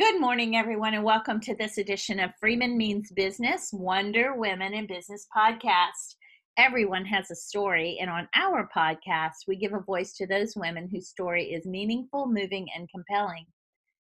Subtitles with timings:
[0.00, 4.86] Good morning, everyone, and welcome to this edition of Freeman Means Business Wonder Women in
[4.86, 6.14] Business podcast.
[6.56, 10.88] Everyone has a story, and on our podcast, we give a voice to those women
[10.90, 13.44] whose story is meaningful, moving, and compelling.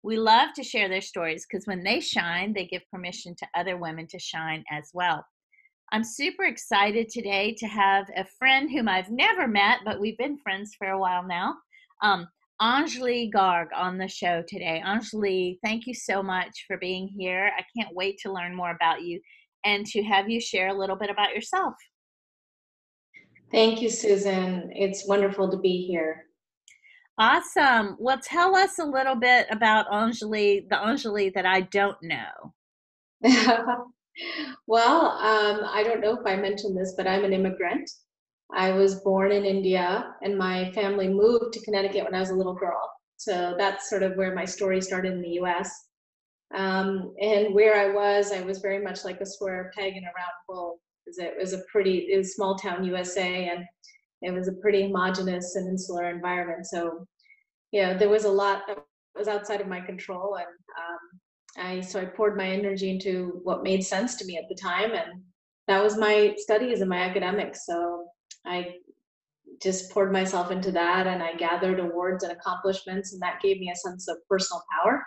[0.03, 3.77] We love to share their stories because when they shine, they give permission to other
[3.77, 5.25] women to shine as well.
[5.93, 10.39] I'm super excited today to have a friend whom I've never met, but we've been
[10.39, 11.55] friends for a while now.
[12.03, 12.27] Um,
[12.61, 14.83] Anjali Garg on the show today.
[14.85, 17.51] Anjali, thank you so much for being here.
[17.57, 19.21] I can't wait to learn more about you
[19.65, 21.75] and to have you share a little bit about yourself.
[23.51, 24.71] Thank you, Susan.
[24.75, 26.25] It's wonderful to be here.
[27.19, 27.97] Awesome.
[27.99, 32.55] Well, tell us a little bit about Anjali, the Anjali that I don't know.
[34.67, 37.91] well, um, I don't know if I mentioned this, but I'm an immigrant.
[38.55, 42.35] I was born in India and my family moved to Connecticut when I was a
[42.35, 42.91] little girl.
[43.17, 45.71] So that's sort of where my story started in the US.
[46.55, 50.07] Um, and where I was, I was very much like a square peg in a
[50.07, 50.81] round hole.
[51.05, 53.65] because It was a pretty, it was small town USA and
[54.23, 56.67] it was a pretty homogenous and insular environment.
[56.67, 57.07] So,
[57.73, 58.79] yeah, there was a lot that
[59.17, 60.37] was outside of my control.
[60.37, 64.49] And um, I, so I poured my energy into what made sense to me at
[64.49, 64.93] the time.
[64.93, 65.23] And
[65.67, 67.67] that was my studies and my academics.
[67.67, 68.07] So
[68.47, 68.77] I
[69.63, 73.71] just poured myself into that and I gathered awards and accomplishments, and that gave me
[73.71, 75.05] a sense of personal power.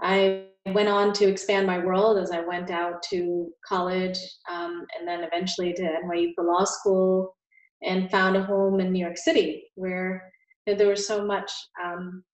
[0.00, 4.18] I went on to expand my world as I went out to college
[4.50, 7.36] um, and then eventually to NYU for law school
[7.82, 10.32] and found a home in New York City where
[10.66, 12.24] there was so much, um,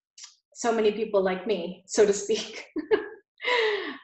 [0.54, 2.66] so many people like me, so to speak.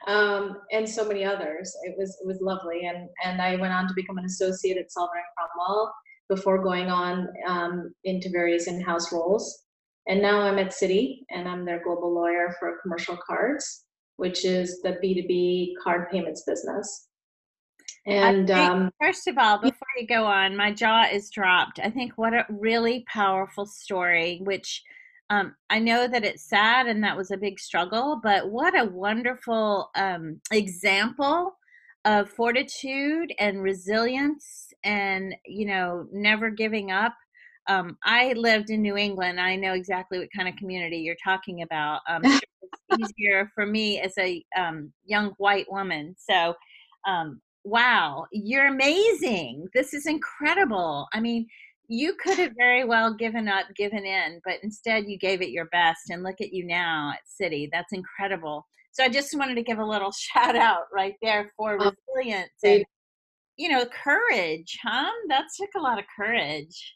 [0.07, 1.75] um, and so many others.
[1.83, 4.91] It was it was lovely, and and I went on to become an associate at
[4.91, 5.93] Sullivan and Cromwell
[6.29, 9.63] before going on um, into various in-house roles.
[10.07, 13.85] And now I'm at Citi, and I'm their global lawyer for commercial cards,
[14.15, 17.07] which is the B2B card payments business.
[18.05, 21.79] And think, um, first of all, before you go on, my jaw is dropped.
[21.79, 24.81] I think what a really powerful story, which
[25.29, 28.85] um, I know that it's sad and that was a big struggle, but what a
[28.85, 31.57] wonderful um, example
[32.05, 37.13] of fortitude and resilience and, you know, never giving up.
[37.67, 39.41] Um, I lived in New England.
[39.41, 41.99] I know exactly what kind of community you're talking about.
[42.07, 42.41] Um, it's
[43.19, 46.15] easier for me as a um, young white woman.
[46.17, 46.55] So,
[47.05, 49.67] um, wow, you're amazing.
[49.73, 51.07] This is incredible.
[51.11, 51.45] I mean,
[51.87, 55.65] you could have very well given up, given in, but instead you gave it your
[55.65, 56.09] best.
[56.09, 57.69] And look at you now at Citi.
[57.71, 58.65] That's incredible.
[58.91, 62.51] So I just wanted to give a little shout out right there for oh, resilience
[62.63, 62.83] and
[63.57, 65.09] you know courage, huh?
[65.29, 66.95] That took a lot of courage.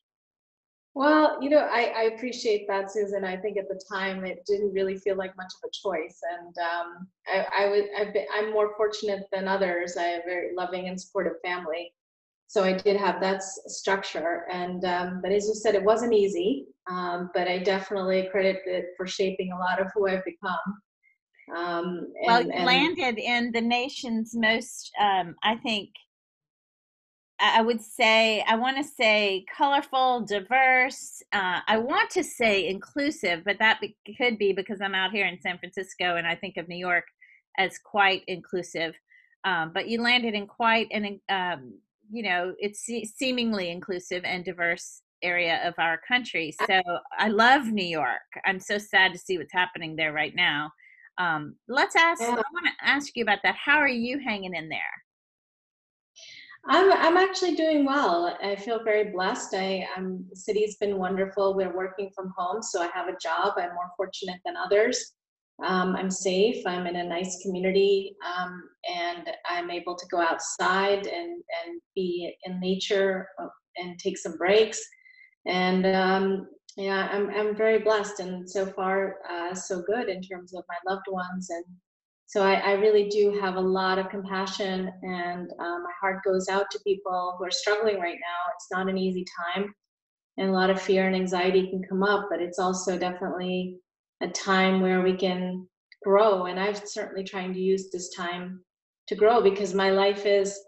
[0.94, 3.24] Well, you know, I, I appreciate that, Susan.
[3.24, 6.56] I think at the time it didn't really feel like much of a choice, and
[6.58, 9.96] um, I, I was I've been, I'm more fortunate than others.
[9.96, 11.94] I have a very loving and supportive family,
[12.52, 14.44] so I did have that structure.
[14.52, 16.66] And um, but as you said, it wasn't easy.
[16.90, 20.60] Um, but I definitely credit it for shaping a lot of who I've become.
[21.56, 25.92] Um, and, well, you and, landed in the nation's most, um, I think,
[27.40, 31.24] I would say, I want to say colorful, diverse.
[31.32, 35.26] Uh, I want to say inclusive, but that be, could be because I'm out here
[35.26, 37.06] in San Francisco and I think of New York
[37.58, 38.94] as quite inclusive.
[39.46, 41.80] Um, but you landed in quite an, um,
[42.12, 46.54] you know, it's seemingly inclusive and diverse area of our country.
[46.68, 46.82] So
[47.18, 48.20] I love New York.
[48.46, 50.72] I'm so sad to see what's happening there right now.
[51.18, 52.22] Um, let's ask.
[52.22, 52.30] Yeah.
[52.30, 53.56] I want to ask you about that.
[53.56, 54.80] How are you hanging in there?
[56.68, 58.38] I'm I'm actually doing well.
[58.44, 59.54] I feel very blessed.
[59.56, 61.56] I um, the Citi's been wonderful.
[61.56, 63.54] We're working from home, so I have a job.
[63.58, 65.14] I'm more fortunate than others.
[65.64, 66.66] Um, I'm safe.
[66.66, 72.36] I'm in a nice community, um, and I'm able to go outside and and be
[72.46, 74.82] in nature uh, and take some breaks.
[75.46, 80.54] And um, yeah i'm i'm very blessed and so far uh, so good in terms
[80.54, 81.66] of my loved ones and
[82.26, 86.48] so I, I really do have a lot of compassion and uh, my heart goes
[86.48, 89.74] out to people who are struggling right now it's not an easy time
[90.38, 93.78] and a lot of fear and anxiety can come up but it's also definitely
[94.22, 95.68] a time where we can
[96.04, 98.64] grow and I'm certainly trying to use this time
[99.08, 100.60] to grow because my life is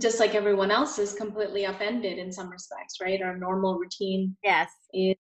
[0.00, 3.22] just like everyone else is completely upended in some respects right?
[3.22, 4.70] Our normal routine yes.
[4.92, 5.14] is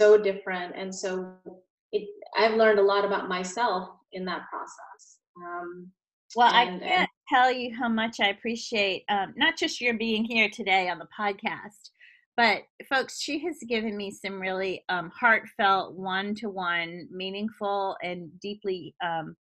[0.00, 1.34] so different and so
[1.92, 5.88] it i've learned a lot about myself in that process um,
[6.36, 9.94] well and, i can't and, tell you how much i appreciate um, not just your
[9.94, 11.90] being here today on the podcast
[12.36, 19.36] but folks, she has given me some really um, heartfelt, one-to-one, meaningful, and deeply um,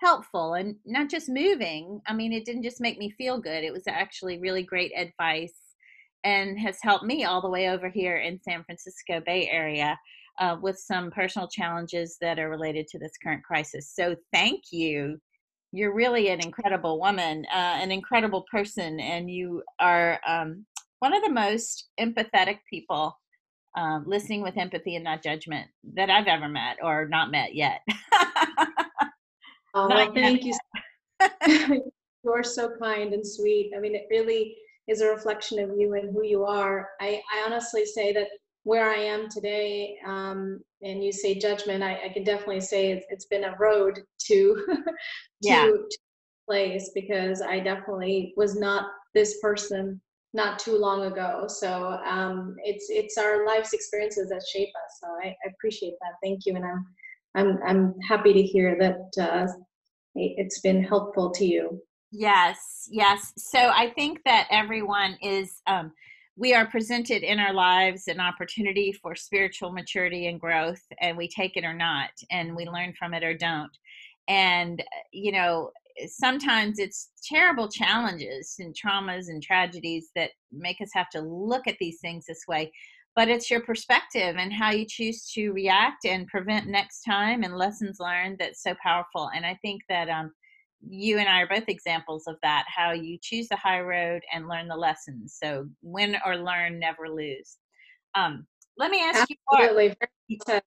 [0.00, 2.00] helpful, and not just moving.
[2.06, 5.58] I mean, it didn't just make me feel good; it was actually really great advice,
[6.24, 9.98] and has helped me all the way over here in San Francisco Bay Area
[10.40, 13.92] uh, with some personal challenges that are related to this current crisis.
[13.94, 15.18] So, thank you.
[15.74, 20.66] You're really an incredible woman, uh, an incredible person, and you are um,
[21.02, 23.18] one of the most empathetic people
[23.76, 27.80] um, listening with empathy and not judgment that I've ever met or not met yet.
[29.74, 30.56] oh, well, thank you.
[32.24, 33.72] You're so kind and sweet.
[33.76, 34.54] I mean, it really
[34.86, 36.90] is a reflection of you and who you are.
[37.00, 38.28] I, I honestly say that
[38.62, 43.06] where I am today, um, and you say judgment, I, I can definitely say it's,
[43.10, 43.98] it's been a road
[44.28, 44.82] to, to,
[45.40, 45.64] yeah.
[45.64, 45.88] to
[46.48, 50.00] place because I definitely was not this person
[50.34, 51.44] not too long ago.
[51.48, 54.98] So um, it's it's our life's experiences that shape us.
[55.00, 56.14] So I, I, appreciate that.
[56.22, 56.86] Thank you, and I'm
[57.34, 59.46] I'm I'm happy to hear that uh,
[60.14, 61.80] it's been helpful to you.
[62.10, 63.32] Yes, yes.
[63.36, 65.60] So I think that everyone is.
[65.66, 65.92] Um,
[66.34, 71.28] we are presented in our lives an opportunity for spiritual maturity and growth, and we
[71.28, 73.70] take it or not, and we learn from it or don't.
[74.28, 74.82] And
[75.12, 75.72] you know,
[76.06, 81.76] sometimes it's terrible challenges and traumas and tragedies that make us have to look at
[81.80, 82.70] these things this way
[83.14, 87.56] but it's your perspective and how you choose to react and prevent next time and
[87.56, 90.32] lessons learned that's so powerful and i think that um,
[90.88, 94.48] you and i are both examples of that how you choose the high road and
[94.48, 97.58] learn the lessons so win or learn never lose
[98.14, 98.46] um,
[98.76, 99.96] let me ask Absolutely.
[100.28, 100.60] you more.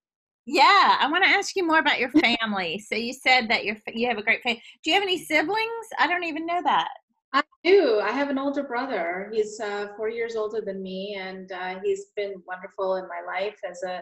[0.46, 2.10] Yeah, I want to ask you more about your
[2.40, 2.80] family.
[2.80, 4.62] So you said that you you have a great family.
[4.84, 5.88] Do you have any siblings?
[6.00, 6.90] I don't even know that.
[7.34, 8.00] I do.
[8.02, 9.30] I have an older brother.
[9.34, 13.58] He's uh, four years older than me, and uh, he's been wonderful in my life
[13.70, 14.02] as a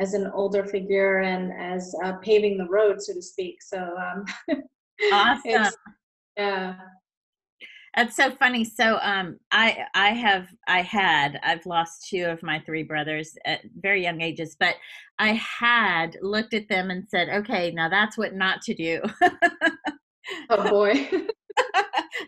[0.00, 3.62] as an older figure and as uh, paving the road, so to speak.
[3.62, 4.24] So um,
[5.12, 5.72] awesome.
[6.36, 6.74] yeah.
[7.96, 8.64] That's so funny.
[8.64, 13.60] So um I I have I had I've lost two of my three brothers at
[13.80, 14.76] very young ages, but
[15.18, 19.00] I had looked at them and said, "Okay, now that's what not to do."
[20.50, 21.08] oh boy.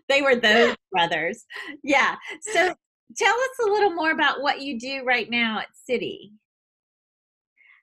[0.09, 1.45] they were those brothers.
[1.83, 2.17] Yeah.
[2.41, 2.75] So
[3.17, 6.31] tell us a little more about what you do right now at Citi.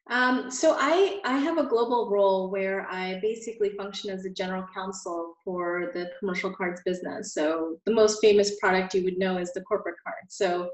[0.10, 4.66] Um, so I, I have a global role where I basically function as a general
[4.74, 7.34] counsel for the commercial cards business.
[7.34, 10.24] So the most famous product you would know is the corporate card.
[10.30, 10.70] So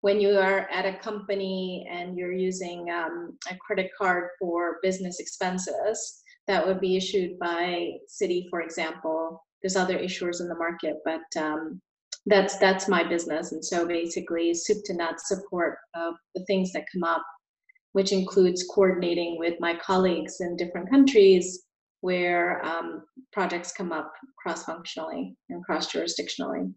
[0.00, 5.20] when you are at a company and you're using um, a credit card for business
[5.20, 9.44] expenses, that would be issued by Citi, for example.
[9.62, 11.80] There's other issuers in the market, but um,
[12.26, 13.52] that's that's my business.
[13.52, 17.24] And so basically, soup to nuts support of the things that come up
[17.92, 21.64] which includes coordinating with my colleagues in different countries
[22.00, 26.72] where um, projects come up cross functionally and cross jurisdictionally.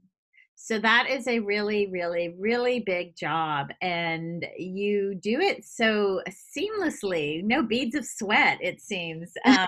[0.55, 3.67] So that is a really, really, really big job.
[3.81, 6.21] And you do it so
[6.57, 9.33] seamlessly, no beads of sweat, it seems.
[9.45, 9.67] Um,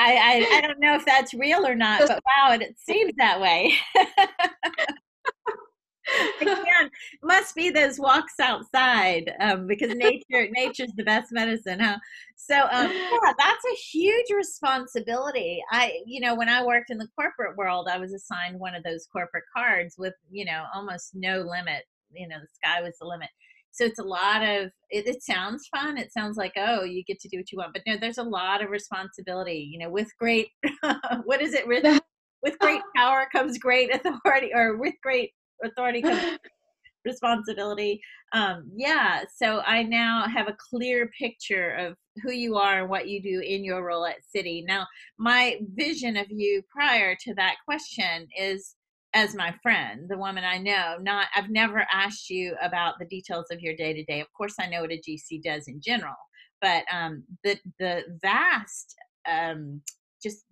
[0.00, 3.12] I, I, I, don't know if that's real or not, but wow, it, it seems
[3.18, 3.74] that way.
[6.40, 6.90] Again,
[7.22, 11.98] must be those walks outside um, because nature nature's the best medicine, huh?
[12.36, 15.62] So um, yeah, that's a huge responsibility.
[15.70, 18.84] I, you know, when I worked in the corporate world, I was assigned one of
[18.84, 21.84] those corporate cards with, you know, almost no limit.
[22.12, 23.28] You know, the sky was the limit.
[23.70, 24.70] So it's a lot of.
[24.90, 25.98] It, it sounds fun.
[25.98, 28.22] It sounds like oh, you get to do what you want, but no, there's a
[28.22, 29.68] lot of responsibility.
[29.70, 30.48] You know, with great,
[31.24, 31.66] what is it?
[31.66, 31.84] With
[32.42, 36.38] with great power comes great authority, or with great authority comes
[37.04, 38.00] responsibility.
[38.32, 43.08] Um, yeah, so I now have a clear picture of who you are and what
[43.08, 44.64] you do in your role at Citi.
[44.66, 44.86] Now,
[45.18, 48.74] my vision of you prior to that question is
[49.14, 50.96] as my friend, the woman I know.
[51.00, 54.20] Not, I've never asked you about the details of your day to day.
[54.20, 56.14] Of course, I know what a GC does in general,
[56.60, 58.94] but um, the the vast,
[59.26, 59.80] um,
[60.22, 60.44] just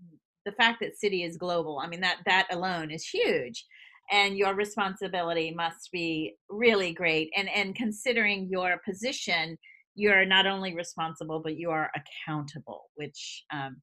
[0.47, 1.81] the fact that Citi is global.
[1.83, 3.65] I mean that that alone is huge
[4.11, 9.57] and your responsibility must be really great and and considering your position
[9.95, 13.77] you're not only responsible but you are accountable which um,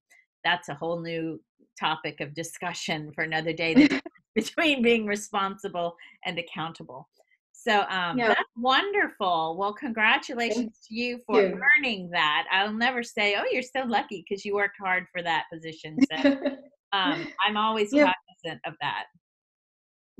[0.44, 1.40] that's a whole new
[1.80, 3.88] topic of discussion for another day
[4.36, 7.08] between being responsible and accountable
[7.52, 8.30] so um, yeah.
[8.30, 11.60] that's wonderful well congratulations Thank to you for you.
[11.60, 15.46] learning that i'll never say oh you're so lucky because you worked hard for that
[15.52, 16.32] position so
[16.94, 18.12] um, i'm always yeah.
[18.44, 19.06] cognizant of that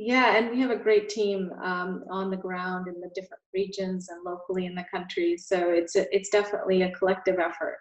[0.06, 4.10] Yeah, and we have a great team um, on the ground in the different regions
[4.10, 5.38] and locally in the country.
[5.38, 7.78] So it's a, it's definitely a collective effort.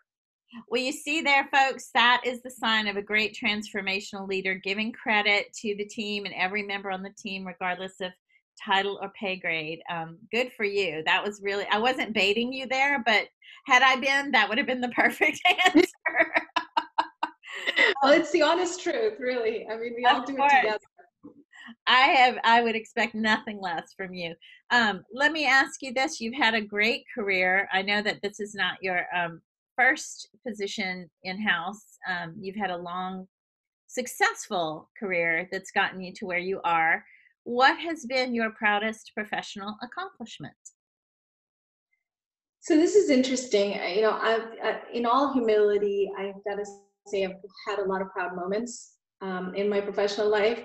[0.68, 4.92] Well, you see there, folks, that is the sign of a great transformational leader, giving
[4.92, 8.12] credit to the team and every member on the team, regardless of
[8.64, 9.80] title or pay grade.
[9.90, 11.02] Um, good for you.
[11.04, 13.26] That was really, I wasn't baiting you there, but
[13.66, 15.40] had I been, that would have been the perfect
[15.74, 15.88] answer.
[18.00, 19.66] well, it's the honest truth, really.
[19.68, 20.78] I mean, we all do it together.
[21.86, 24.34] I have I would expect nothing less from you.
[24.70, 27.68] Um, let me ask you this: You've had a great career.
[27.72, 29.40] I know that this is not your um,
[29.76, 31.98] first position in house.
[32.08, 33.26] Um, you've had a long,
[33.86, 37.04] successful career that's gotten you to where you are.
[37.44, 40.54] What has been your proudest professional accomplishment?
[42.60, 43.72] So this is interesting.
[43.96, 46.64] You know, I've, I, in all humility, I've got to
[47.08, 47.32] say I've
[47.66, 50.60] had a lot of proud moments um, in my professional life.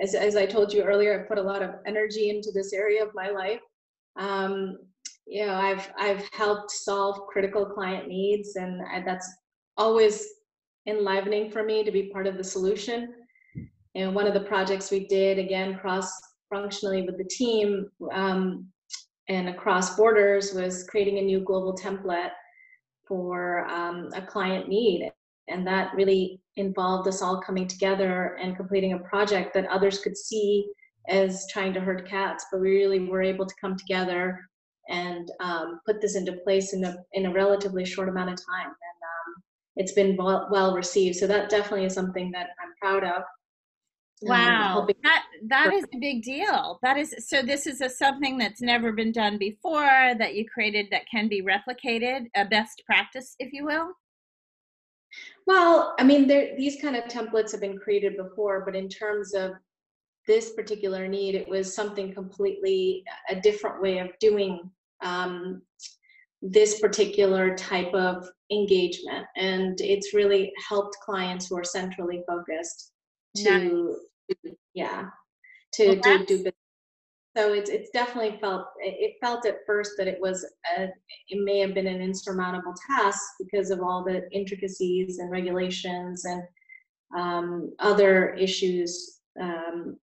[0.00, 3.02] As, as I told you earlier, I put a lot of energy into this area
[3.04, 3.60] of my life.
[4.18, 4.78] Um,
[5.26, 9.30] you know, I've I've helped solve critical client needs, and I, that's
[9.76, 10.26] always
[10.86, 13.12] enlivening for me to be part of the solution.
[13.94, 16.10] And one of the projects we did, again, cross
[16.48, 18.66] functionally with the team um,
[19.28, 22.30] and across borders, was creating a new global template
[23.06, 25.10] for um, a client need.
[25.48, 30.16] And that really involved us all coming together and completing a project that others could
[30.16, 30.68] see
[31.08, 34.38] as trying to herd cats, but we really were able to come together
[34.88, 38.66] and um, put this into place in a in a relatively short amount of time.
[38.66, 39.42] And um,
[39.76, 41.16] it's been well, well, received.
[41.16, 43.22] So that definitely is something that I'm proud of.
[44.22, 46.78] Um, wow, um, that that is a big deal.
[46.82, 47.42] That is so.
[47.42, 51.42] This is a something that's never been done before that you created that can be
[51.42, 53.92] replicated, a best practice, if you will.
[55.48, 59.32] Well, I mean, there, these kind of templates have been created before, but in terms
[59.32, 59.52] of
[60.26, 64.70] this particular need, it was something completely a different way of doing
[65.02, 65.62] um,
[66.42, 69.24] this particular type of engagement.
[69.36, 72.92] And it's really helped clients who are centrally focused
[73.38, 73.96] to,
[74.44, 74.54] nice.
[74.74, 75.06] yeah,
[75.76, 76.52] to well, do, do business.
[77.38, 80.44] So it's, it's definitely felt, it felt at first that it was,
[80.76, 80.88] a,
[81.28, 86.42] it may have been an insurmountable task because of all the intricacies and regulations and
[87.16, 89.96] um, other issues um,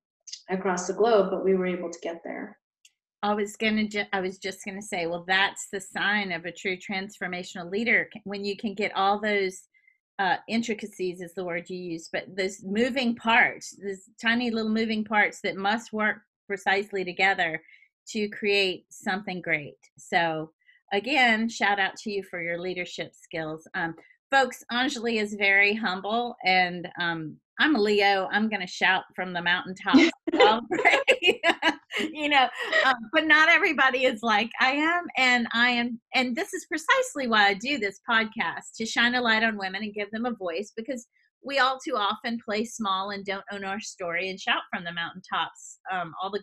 [0.48, 2.56] across the globe, but we were able to get there.
[3.24, 3.88] I was gonna.
[3.88, 5.06] Ju- I was just gonna say.
[5.06, 9.62] Well, that's the sign of a true transformational leader when you can get all those
[10.18, 15.04] uh, intricacies is the word you use, but those moving parts, those tiny little moving
[15.04, 17.60] parts that must work precisely together
[18.08, 19.78] to create something great.
[19.98, 20.50] So,
[20.92, 23.66] again, shout out to you for your leadership skills.
[23.74, 23.94] Um,
[24.30, 28.28] folks, Anjali is very humble and um, I'm a Leo.
[28.32, 30.10] I'm going to shout from the mountaintops.
[32.12, 32.48] you know,
[32.84, 37.28] um, but not everybody is like I am, and I am, and this is precisely
[37.28, 40.34] why I do this podcast to shine a light on women and give them a
[40.34, 41.06] voice because
[41.44, 44.92] we all too often play small and don't own our story and shout from the
[44.92, 46.42] mountaintops um, all the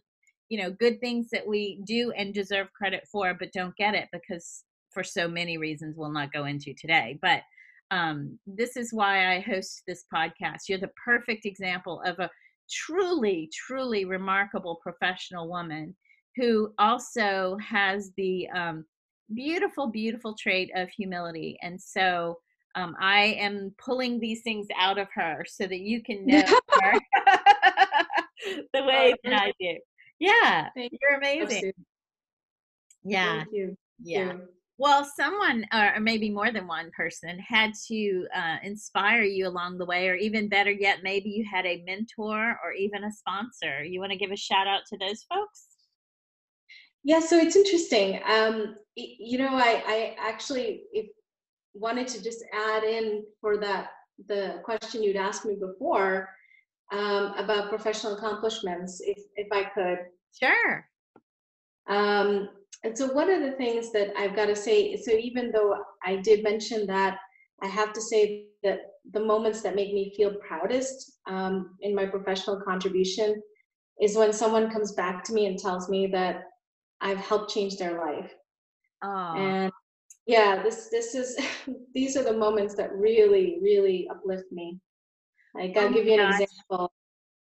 [0.51, 4.09] you know good things that we do and deserve credit for, but don't get it
[4.11, 7.41] because for so many reasons we'll not go into today, but
[7.89, 10.67] um, this is why I host this podcast.
[10.67, 12.29] You're the perfect example of a
[12.69, 15.95] truly, truly remarkable professional woman
[16.35, 18.85] who also has the um,
[19.33, 21.57] beautiful, beautiful trait of humility.
[21.61, 22.37] And so
[22.75, 26.43] um, I am pulling these things out of her so that you can know
[26.81, 26.93] her
[28.73, 29.77] the way that I do.
[30.19, 31.63] Yeah, Thank you're amazing.
[31.63, 31.73] You.
[33.03, 33.37] Yeah.
[33.39, 33.77] Thank you.
[34.03, 34.33] Yeah.
[34.77, 39.85] Well, someone, or maybe more than one person, had to uh, inspire you along the
[39.85, 43.83] way, or even better yet, maybe you had a mentor or even a sponsor.
[43.83, 45.67] You want to give a shout out to those folks?
[47.03, 48.21] Yeah, so it's interesting.
[48.25, 50.83] Um, you know, I, I actually
[51.73, 53.89] wanted to just add in for that
[54.27, 56.29] the question you'd asked me before
[56.91, 59.97] um, about professional accomplishments, if if I could.
[60.39, 60.85] Sure.
[61.87, 62.49] Um,
[62.83, 66.17] and so one of the things that I've got to say, so even though I
[66.17, 67.17] did mention that,
[67.61, 68.79] I have to say that
[69.13, 73.41] the moments that make me feel proudest um, in my professional contribution
[74.01, 76.43] is when someone comes back to me and tells me that
[77.01, 78.31] I've helped change their life.
[79.03, 79.35] Oh.
[79.35, 79.71] And
[80.25, 81.37] yeah, this this is
[81.93, 84.79] these are the moments that really really uplift me.
[85.55, 86.41] Like I'll oh give you an gosh.
[86.41, 86.91] example.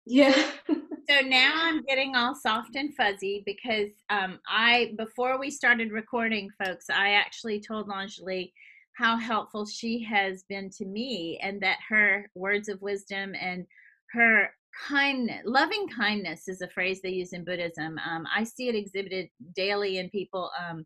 [0.06, 0.34] Yeah.
[0.68, 6.50] so now I'm getting all soft and fuzzy because um, I, before we started recording,
[6.62, 8.52] folks, I actually told Anjali
[8.98, 13.66] how helpful she has been to me and that her words of wisdom and
[14.12, 14.50] her
[14.88, 19.30] kindness loving kindness is a phrase they use in buddhism um, i see it exhibited
[19.56, 20.84] daily in people um,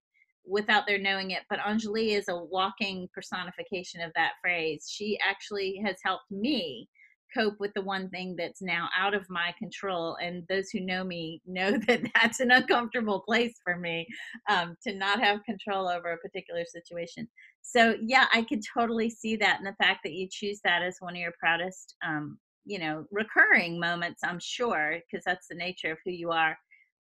[0.47, 4.87] without their knowing it but anjali is a walking personification of that phrase.
[4.89, 6.87] She actually has helped me
[7.35, 11.03] cope with the one thing that's now out of my control and those who know
[11.03, 14.07] me know that that's an uncomfortable place for me
[14.49, 17.27] um, to not have control over a particular situation.
[17.61, 20.97] So yeah i could totally see that and the fact that you choose that as
[20.99, 25.91] one of your proudest um, you know recurring moments i'm sure because that's the nature
[25.91, 26.57] of who you are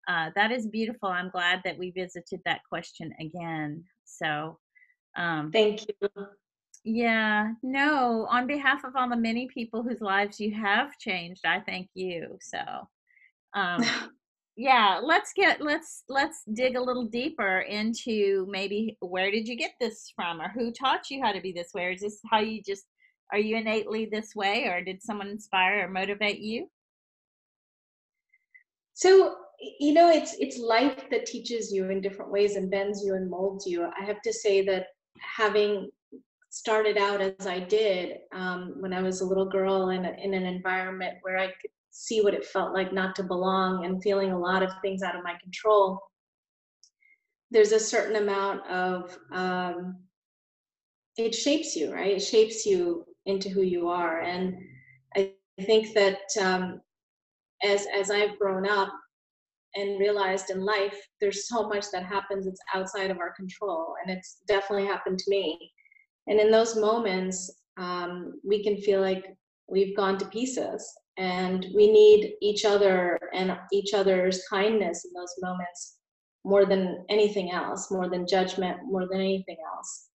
[0.08, 4.58] uh, that is beautiful i'm glad that we visited that question again so
[5.18, 6.10] um, thank you
[6.84, 11.60] yeah, no, on behalf of all the many people whose lives you have changed, I
[11.60, 12.38] thank you.
[12.42, 12.58] So,
[13.54, 13.84] um,
[14.58, 19.74] yeah, let's get let's let's dig a little deeper into maybe where did you get
[19.80, 21.86] this from or who taught you how to be this way?
[21.86, 22.86] Or is this how you just
[23.32, 26.68] are you innately this way or did someone inspire or motivate you?
[28.96, 29.36] So,
[29.80, 33.30] you know, it's it's life that teaches you in different ways and bends you and
[33.30, 33.86] molds you.
[33.86, 34.88] I have to say that
[35.20, 35.90] having
[36.50, 40.34] started out as I did um, when I was a little girl in, a, in
[40.34, 44.32] an environment where I could see what it felt like not to belong and feeling
[44.32, 46.02] a lot of things out of my control.
[47.52, 49.98] There's a certain amount of, um,
[51.18, 52.12] it shapes you, right?
[52.12, 54.20] It shapes you into who you are.
[54.20, 54.58] And
[55.16, 56.82] I think that um,
[57.64, 58.92] as, as I've grown up
[59.76, 63.94] and realized in life, there's so much that happens that's outside of our control.
[64.02, 65.72] And it's definitely happened to me
[66.28, 69.26] and in those moments, um, we can feel like
[69.68, 75.34] we've gone to pieces and we need each other and each other's kindness in those
[75.42, 75.98] moments
[76.44, 80.08] more than anything else, more than judgment, more than anything else.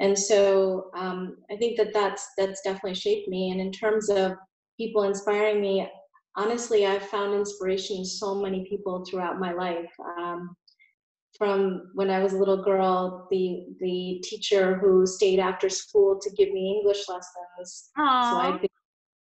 [0.00, 3.50] And so um, I think that that's that's definitely shaped me.
[3.50, 4.32] And in terms of
[4.76, 5.88] people inspiring me,
[6.36, 9.92] honestly, I've found inspiration in so many people throughout my life.
[10.18, 10.56] Um,
[11.36, 16.30] from when I was a little girl, the the teacher who stayed after school to
[16.30, 17.90] give me English lessons.
[17.98, 18.30] Aww.
[18.30, 18.70] So I could,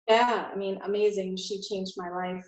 [0.09, 1.37] yeah, I mean, amazing.
[1.37, 2.47] She changed my life.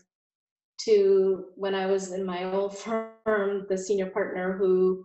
[0.87, 2.77] To when I was in my old
[3.25, 5.05] firm, the senior partner who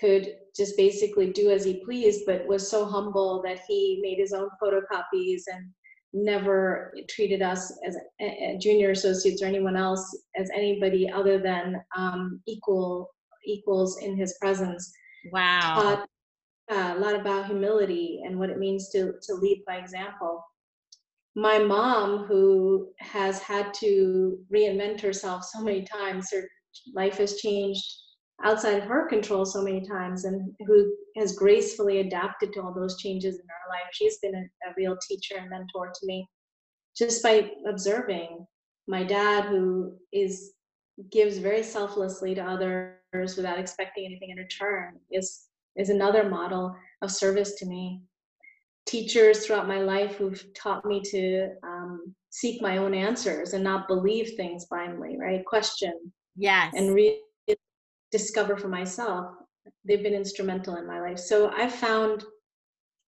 [0.00, 4.32] could just basically do as he pleased, but was so humble that he made his
[4.32, 5.70] own photocopies and
[6.14, 11.82] never treated us as a, a junior associates or anyone else as anybody other than
[11.96, 13.10] um, equal
[13.44, 14.90] equals in his presence.
[15.32, 15.74] Wow.
[15.74, 16.08] Taught
[16.72, 20.42] uh, a lot about humility and what it means to, to lead by example.
[21.36, 26.48] My mom, who has had to reinvent herself so many times, her
[26.94, 27.84] life has changed
[28.42, 32.98] outside of her control so many times, and who has gracefully adapted to all those
[32.98, 33.88] changes in her life.
[33.92, 36.28] She's been a, a real teacher and mentor to me
[36.96, 38.46] just by observing.
[38.86, 40.52] My dad, who is
[41.10, 47.10] gives very selflessly to others without expecting anything in return is is another model of
[47.10, 48.00] service to me
[48.86, 53.88] teachers throughout my life who've taught me to um, seek my own answers and not
[53.88, 57.20] believe things blindly right question yes and re-
[58.16, 59.24] discover for myself
[59.84, 62.24] they've been instrumental in my life so i've found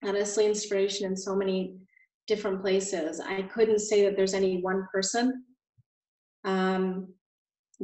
[0.05, 1.77] honestly inspiration in so many
[2.27, 5.45] different places i couldn't say that there's any one person
[6.47, 7.13] um,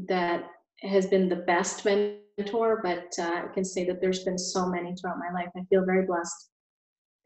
[0.08, 0.44] that
[0.82, 4.94] has been the best mentor, but uh, I can say that there's been so many
[4.94, 5.50] throughout my life.
[5.56, 6.50] I feel very blessed.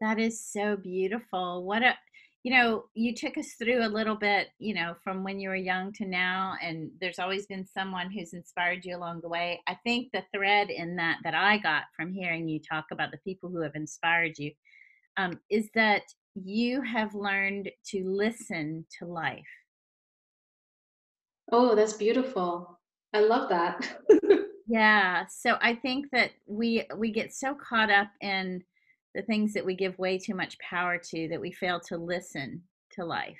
[0.01, 1.63] That is so beautiful.
[1.63, 1.95] What a,
[2.43, 5.55] you know, you took us through a little bit, you know, from when you were
[5.55, 9.61] young to now, and there's always been someone who's inspired you along the way.
[9.67, 13.19] I think the thread in that that I got from hearing you talk about the
[13.25, 14.51] people who have inspired you
[15.17, 16.03] um, is that
[16.35, 19.43] you have learned to listen to life
[21.51, 22.79] Oh, that's beautiful.
[23.13, 23.87] I love that.
[24.67, 25.25] yeah.
[25.29, 28.63] So I think that we we get so caught up in
[29.17, 32.61] the things that we give way too much power to that we fail to listen
[32.91, 33.39] to life.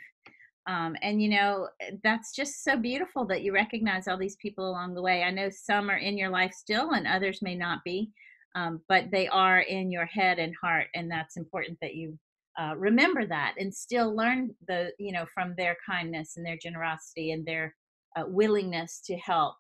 [0.66, 4.68] Um, and you know eh, that's just so beautiful that you recognize all these people
[4.68, 5.24] along the way.
[5.24, 8.10] I know some are in your life still, and others may not be,
[8.56, 12.18] um, but they are in your head and heart, and that's important that you
[12.60, 17.32] uh, remember that and still learn the you know from their kindness and their generosity
[17.32, 17.74] and their
[18.18, 19.54] uh, willingness to help.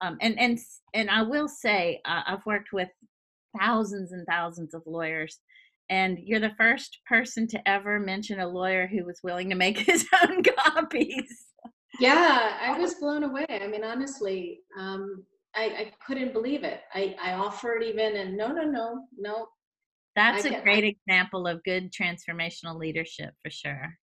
[0.00, 0.58] Um, and and
[0.94, 2.88] and I will say uh, I've worked with
[3.58, 5.40] thousands and thousands of lawyers,
[5.88, 9.78] and you're the first person to ever mention a lawyer who was willing to make
[9.86, 11.46] his own copies.
[11.98, 13.46] Yeah, I was blown away.
[13.48, 16.80] I mean, honestly, um, I, I couldn't believe it.
[16.94, 19.48] I, I offered even, and no, no, no, no.
[20.16, 23.98] That's I a great example of good transformational leadership for sure.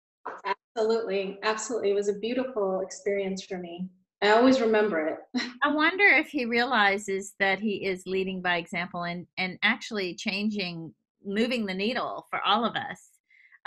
[0.76, 1.92] Absolutely, absolutely.
[1.92, 3.88] It was a beautiful experience for me.
[4.21, 5.41] I always remember it.
[5.63, 10.93] I wonder if he realizes that he is leading by example and and actually changing,
[11.23, 13.10] moving the needle for all of us.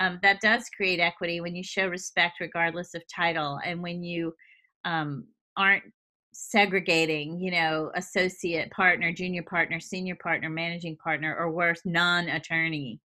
[0.00, 4.34] Um, that does create equity when you show respect regardless of title, and when you
[4.84, 5.84] um, aren't
[6.32, 13.00] segregating, you know, associate partner, junior partner, senior partner, managing partner, or worse, non-attorney.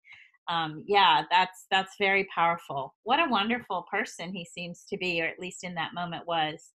[0.49, 2.95] Um, yeah, that's that's very powerful.
[3.03, 6.74] What a wonderful person he seems to be, or at least in that moment was.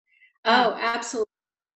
[0.46, 1.26] Oh, um, absolutely.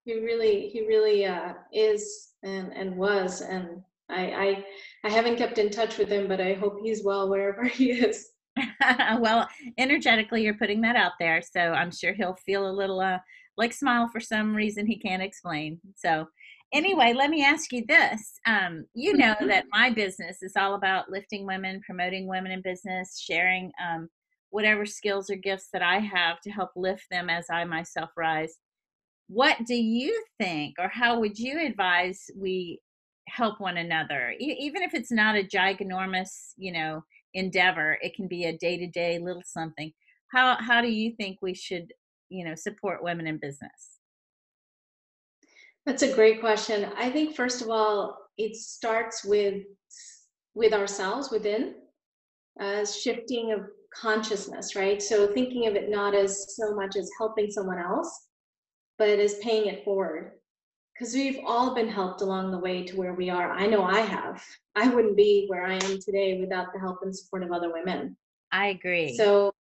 [0.05, 4.65] He really, he really uh, is and and was, and I, I
[5.03, 8.29] I haven't kept in touch with him, but I hope he's well wherever he is.
[9.19, 13.19] well, energetically, you're putting that out there, so I'm sure he'll feel a little uh,
[13.57, 15.79] like smile for some reason he can't explain.
[15.95, 16.27] So,
[16.73, 18.39] anyway, let me ask you this.
[18.45, 19.47] Um, you know mm-hmm.
[19.47, 24.09] that my business is all about lifting women, promoting women in business, sharing um,
[24.51, 28.57] whatever skills or gifts that I have to help lift them as I myself rise.
[29.27, 32.79] What do you think, or how would you advise we
[33.27, 37.97] help one another, e- even if it's not a ginormous, you know, endeavor?
[38.01, 39.91] It can be a day to day little something.
[40.33, 41.93] How how do you think we should,
[42.29, 43.99] you know, support women in business?
[45.85, 46.91] That's a great question.
[46.97, 49.63] I think first of all, it starts with
[50.53, 51.75] with ourselves within,
[52.59, 55.01] uh, shifting of consciousness, right?
[55.01, 58.27] So thinking of it not as so much as helping someone else,
[58.97, 60.33] but as paying it forward.
[60.93, 63.51] Because we've all been helped along the way to where we are.
[63.51, 64.43] I know I have.
[64.75, 68.15] I wouldn't be where I am today without the help and support of other women.
[68.51, 69.15] I agree.
[69.15, 69.51] So,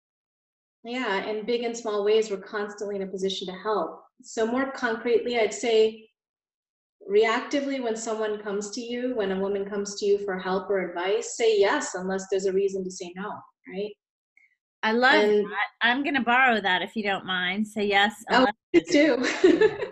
[0.84, 4.02] yeah, in big and small ways, we're constantly in a position to help.
[4.22, 6.09] So, more concretely, I'd say
[7.08, 10.90] reactively when someone comes to you, when a woman comes to you for help or
[10.90, 13.30] advice, say yes unless there's a reason to say no,
[13.72, 13.92] right?
[14.82, 15.66] I love and, that.
[15.82, 17.66] I'm going to borrow that if you don't mind.
[17.66, 18.14] Say yes.
[18.30, 18.46] Oh,
[18.90, 19.24] do.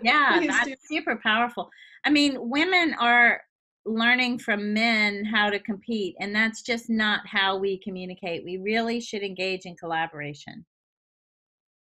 [0.01, 0.75] yeah, that's do.
[0.89, 1.69] super powerful.
[2.05, 3.41] I mean, women are
[3.85, 8.43] learning from men how to compete, and that's just not how we communicate.
[8.43, 10.65] We really should engage in collaboration.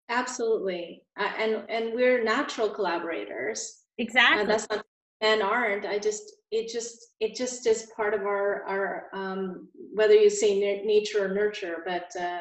[0.08, 3.80] Absolutely, uh, and and we're natural collaborators.
[3.98, 4.42] Exactly.
[4.42, 4.85] Uh, that's not
[5.22, 5.87] men aren't.
[5.87, 10.82] I just it just it just is part of our our um, whether you say
[10.85, 12.11] nature or nurture, but.
[12.20, 12.40] Uh,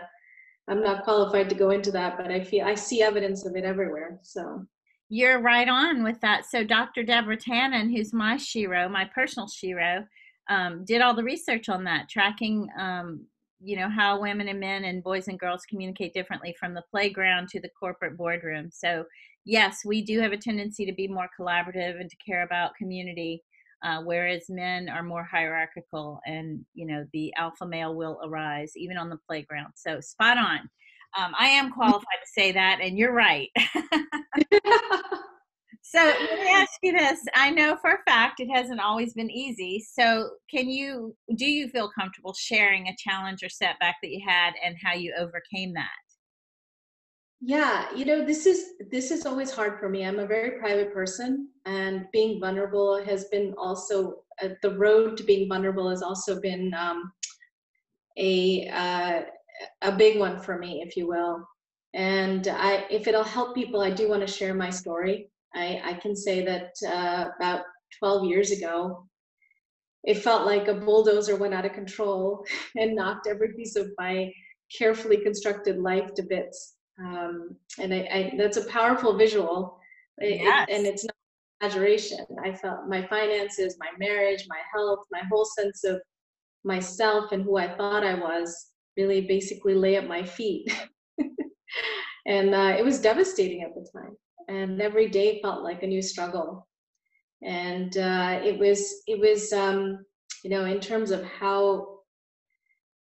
[0.67, 3.65] I'm not qualified to go into that, but I feel I see evidence of it
[3.65, 4.19] everywhere.
[4.21, 4.65] So
[5.09, 6.45] you're right on with that.
[6.45, 7.03] So Dr.
[7.03, 10.05] Deborah Tannen, who's my shero, my personal shero,
[10.49, 13.25] um, did all the research on that, tracking, um,
[13.63, 17.47] you know, how women and men and boys and girls communicate differently from the playground
[17.49, 18.69] to the corporate boardroom.
[18.71, 19.05] So
[19.45, 23.43] yes, we do have a tendency to be more collaborative and to care about community
[23.83, 28.97] uh, whereas men are more hierarchical and you know the alpha male will arise even
[28.97, 29.73] on the playground.
[29.75, 30.69] So spot on.
[31.17, 33.49] Um, i am qualified to say that and you're right
[35.93, 37.19] so let me ask you this.
[37.35, 39.85] I know for a fact it hasn't always been easy.
[39.93, 44.53] So can you do you feel comfortable sharing a challenge or setback that you had
[44.63, 45.89] and how you overcame that?
[47.41, 50.05] Yeah you know this is this is always hard for me.
[50.05, 55.23] I'm a very private person and being vulnerable has been also uh, the road to
[55.23, 57.11] being vulnerable has also been um,
[58.17, 59.21] a uh,
[59.81, 61.45] a big one for me if you will.
[61.93, 65.93] And i if it'll help people i do want to share my story i i
[65.93, 67.63] can say that uh, about
[67.99, 69.05] 12 years ago
[70.03, 72.43] it felt like a bulldozer went out of control
[72.75, 74.31] and knocked every piece of my
[74.75, 76.75] carefully constructed life to bits.
[76.99, 79.79] Um, and I, I, that's a powerful visual.
[80.19, 80.67] Yes.
[80.69, 81.15] it, and it's not
[81.61, 82.25] exaggeration.
[82.43, 86.01] I felt my finances my marriage my health my whole sense of
[86.63, 90.71] myself and who i thought i was really basically lay at my feet.
[92.27, 94.15] And uh, it was devastating at the time
[94.51, 96.67] and every day felt like a new struggle
[97.43, 100.05] and uh, it was it was um,
[100.43, 101.99] you know in terms of how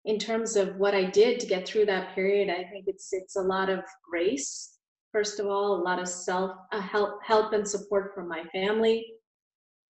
[0.06, 3.36] in terms of what I did to get through that period, I think it's it's
[3.36, 4.76] a lot of grace.
[5.12, 9.06] First of all, a lot of self uh, help help and support from my family,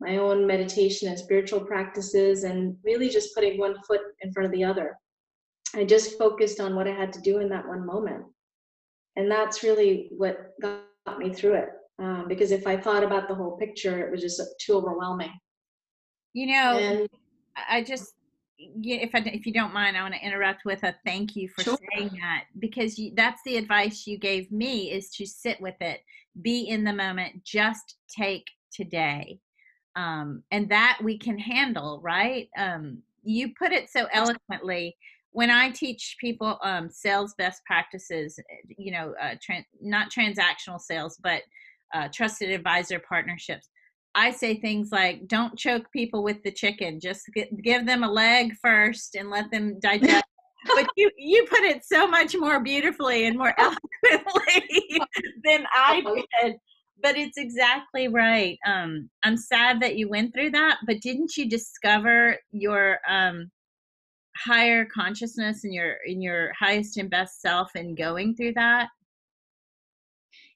[0.01, 4.53] my own meditation and spiritual practices, and really just putting one foot in front of
[4.53, 4.96] the other.
[5.77, 8.25] I just focused on what I had to do in that one moment,
[9.14, 10.55] and that's really what
[11.07, 11.69] got me through it.
[11.99, 15.33] Um, because if I thought about the whole picture, it was just too overwhelming.
[16.33, 17.09] You know, and,
[17.69, 18.15] I just
[18.59, 21.63] if I, if you don't mind, I want to interrupt with a thank you for
[21.63, 21.79] sure.
[21.95, 26.01] saying that because you, that's the advice you gave me is to sit with it,
[26.43, 29.39] be in the moment, just take today,
[29.97, 32.01] um, and that we can handle.
[32.03, 32.49] Right?
[32.57, 34.97] Um, you put it so eloquently.
[35.33, 38.38] When I teach people um, sales best practices,
[38.77, 39.35] you know, uh,
[39.81, 41.43] not transactional sales, but
[41.95, 43.69] uh, trusted advisor partnerships,
[44.14, 46.99] I say things like, "Don't choke people with the chicken.
[47.01, 50.25] Just get, give them a leg first and let them digest."
[50.75, 55.01] but you you put it so much more beautifully and more eloquently
[55.45, 56.03] than I
[56.43, 56.57] did.
[57.03, 58.59] But it's exactly right.
[58.66, 63.51] Um, I'm sad that you went through that, but didn't you discover your um,
[64.44, 68.88] higher consciousness and your in your highest and best self in going through that?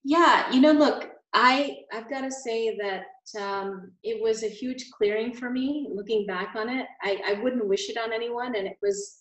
[0.05, 4.91] Yeah, you know, look, I I've got to say that um, it was a huge
[4.91, 5.89] clearing for me.
[5.93, 9.21] Looking back on it, I, I wouldn't wish it on anyone, and it was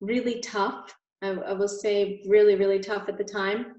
[0.00, 0.94] really tough.
[1.22, 3.74] I, I will say really, really tough at the time.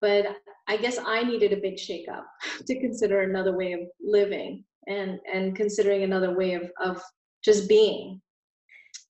[0.00, 2.24] But I guess I needed a big shakeup
[2.66, 7.00] to consider another way of living and and considering another way of of
[7.44, 8.20] just being.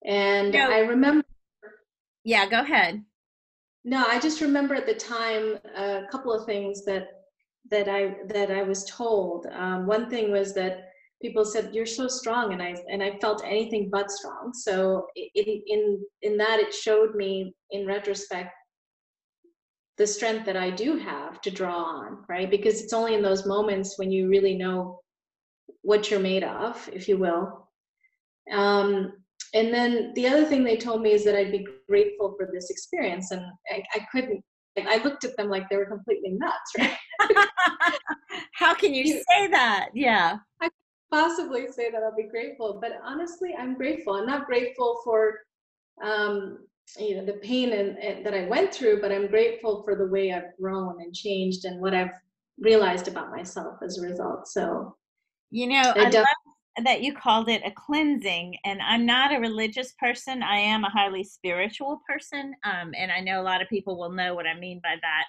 [0.06, 0.70] And no.
[0.70, 1.24] I remember.
[2.24, 3.04] Yeah, go ahead.
[3.84, 7.08] No, I just remember at the time a couple of things that
[7.70, 9.46] that I that I was told.
[9.52, 13.44] Um, one thing was that people said you're so strong and i and i felt
[13.44, 18.50] anything but strong so in in in that it showed me in retrospect
[19.98, 23.46] the strength that i do have to draw on right because it's only in those
[23.46, 25.00] moments when you really know
[25.82, 27.68] what you're made of if you will
[28.52, 29.12] um,
[29.54, 32.70] and then the other thing they told me is that i'd be grateful for this
[32.70, 34.42] experience and i, I couldn't
[34.78, 37.48] I looked at them like they were completely nuts, right?
[38.54, 39.88] How can you say that?
[39.94, 40.38] Yeah.
[40.60, 40.70] I
[41.10, 44.14] possibly say that I'll be grateful, but honestly, I'm grateful.
[44.14, 45.40] I'm not grateful for
[46.02, 46.58] um,
[46.98, 50.06] you know the pain and, and, that I went through, but I'm grateful for the
[50.06, 52.12] way I've grown and changed and what I've
[52.58, 54.48] realized about myself as a result.
[54.48, 54.96] So,
[55.50, 56.26] you know, I, I love
[56.82, 60.42] that you called it a cleansing, and I'm not a religious person.
[60.42, 64.12] I am a highly spiritual person, um, and I know a lot of people will
[64.12, 65.24] know what I mean by that.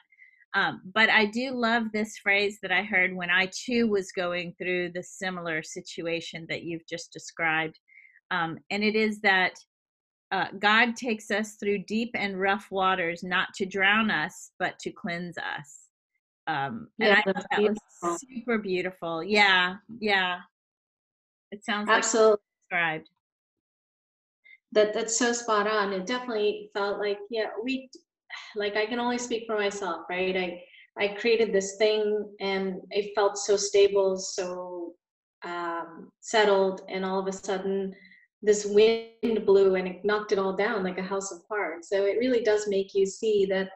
[0.55, 4.53] Um, but I do love this phrase that I heard when I too was going
[4.57, 7.79] through the similar situation that you've just described.
[8.29, 9.53] Um, and it is that
[10.31, 14.91] uh, God takes us through deep and rough waters, not to drown us, but to
[14.91, 15.79] cleanse us.
[16.47, 17.77] Um, yeah, and I thought that beautiful.
[18.01, 19.23] was super beautiful.
[19.23, 20.39] Yeah, yeah.
[21.53, 23.09] It sounds absolutely like described.
[24.71, 25.93] That that's so spot on.
[25.93, 27.91] It definitely felt like yeah we
[28.55, 30.35] like I can only speak for myself, right?
[30.35, 30.63] I
[30.97, 34.95] I created this thing and it felt so stable, so
[35.45, 37.93] um, settled, and all of a sudden
[38.41, 41.87] this wind blew and it knocked it all down like a house of cards.
[41.87, 43.69] So it really does make you see that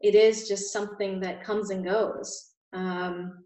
[0.00, 2.52] it is just something that comes and goes.
[2.72, 3.44] Um,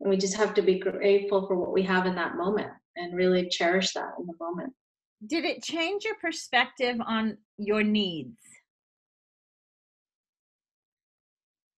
[0.00, 3.14] and we just have to be grateful for what we have in that moment and
[3.14, 4.72] really cherish that in the moment.
[5.26, 8.38] Did it change your perspective on your needs?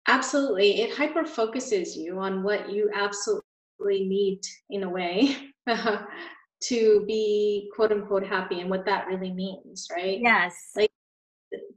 [0.07, 0.81] Absolutely.
[0.81, 3.43] It hyper focuses you on what you absolutely
[3.81, 5.37] need in a way
[6.63, 10.19] to be quote unquote happy and what that really means, right?
[10.21, 10.55] Yes.
[10.75, 10.91] Like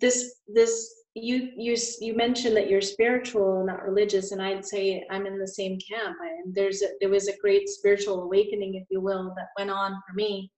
[0.01, 5.27] this this you you you mentioned that you're spiritual not religious and i'd say i'm
[5.27, 9.01] in the same camp and there's a, there was a great spiritual awakening if you
[9.01, 10.51] will that went on for me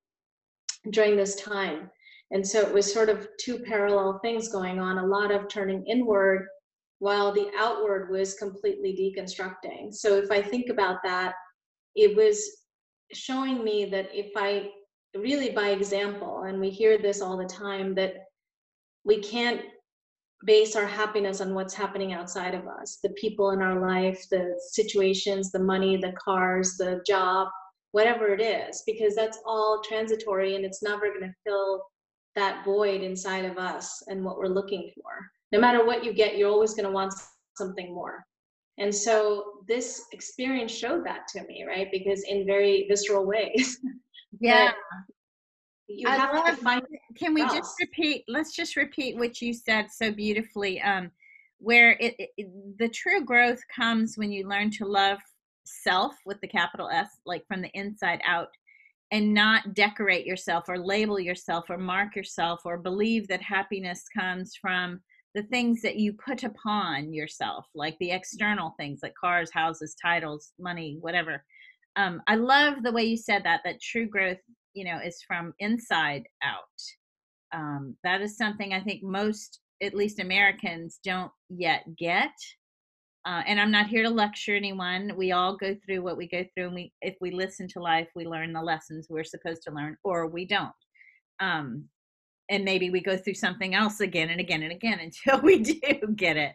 [0.91, 1.91] during this time
[2.31, 5.85] and so it was sort of two parallel things going on a lot of turning
[5.87, 6.47] inward
[6.99, 9.95] while the outward was completely deconstructing.
[9.95, 11.35] So if I think about that,
[11.95, 12.43] it was
[13.13, 14.71] showing me that if I
[15.15, 18.15] really by example, and we hear this all the time, that
[19.05, 19.63] we can't
[20.45, 24.55] base our happiness on what's happening outside of us the people in our life, the
[24.71, 27.49] situations, the money, the cars, the job,
[27.93, 31.83] whatever it is, because that's all transitory and it's never going to fill
[32.35, 36.37] that void inside of us and what we're looking for no matter what you get,
[36.37, 37.15] you're always going to want
[37.57, 38.25] something more.
[38.79, 41.89] And so this experience showed that to me, right?
[41.91, 43.79] Because in very visceral ways.
[44.39, 44.73] Yeah.
[45.89, 46.83] You I have love,
[47.17, 47.53] can we else.
[47.53, 51.11] just repeat let's just repeat what you said so beautifully um
[51.59, 55.19] where it, it, the true growth comes when you learn to love
[55.65, 58.49] self with the capital S like from the inside out
[59.13, 64.57] and not decorate yourself or label yourself or mark yourself or believe that happiness comes
[64.57, 65.01] from
[65.35, 70.53] the things that you put upon yourself, like the external things like cars, houses, titles,
[70.59, 71.45] money, whatever.
[71.95, 74.39] Um, I love the way you said that, that true growth,
[74.77, 76.63] you know, is from inside out.
[77.53, 82.33] Um, that is something I think most, at least Americans, don't yet get.
[83.27, 85.13] Uh, and I'm not here to lecture anyone.
[85.17, 88.09] We all go through what we go through, and we, if we listen to life,
[88.15, 90.71] we learn the lessons we're supposed to learn, or we don't.
[91.41, 91.87] Um,
[92.51, 96.15] and maybe we go through something else again and again and again until we do
[96.15, 96.53] get it.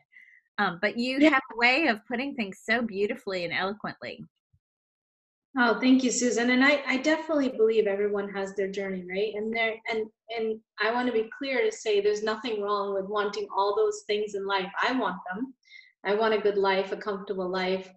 [0.60, 1.32] Um, but you yeah.
[1.32, 4.24] have a way of putting things so beautifully and eloquently.
[5.58, 6.52] Oh, thank you, Susan.
[6.52, 9.34] And I, I definitely believe everyone has their journey, right?
[9.36, 10.06] And there and
[10.38, 14.04] and I want to be clear to say there's nothing wrong with wanting all those
[14.08, 14.72] things in life.
[14.82, 15.54] I want them.
[16.06, 17.90] I want a good life, a comfortable life,